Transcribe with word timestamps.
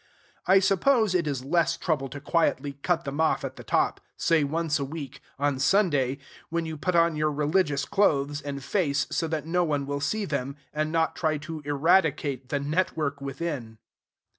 I 0.47 0.57
suppose 0.57 1.13
it 1.13 1.27
is 1.27 1.45
less 1.45 1.77
trouble 1.77 2.09
to 2.09 2.19
quietly 2.19 2.79
cut 2.81 3.03
them 3.05 3.21
off 3.21 3.45
at 3.45 3.55
the 3.55 3.63
top 3.63 4.01
say 4.17 4.43
once 4.43 4.79
a 4.79 4.83
week, 4.83 5.21
on 5.37 5.59
Sunday, 5.59 6.17
when 6.49 6.65
you 6.65 6.75
put 6.75 6.95
on 6.95 7.15
your 7.15 7.31
religious 7.31 7.85
clothes 7.85 8.41
and 8.41 8.63
face 8.63 9.05
so 9.11 9.27
that 9.27 9.45
no 9.45 9.63
one 9.63 9.85
will 9.85 10.01
see 10.01 10.25
them, 10.25 10.55
and 10.73 10.91
not 10.91 11.15
try 11.15 11.37
to 11.45 11.61
eradicate 11.65 12.49
the 12.49 12.59
network 12.59 13.21
within. 13.21 13.77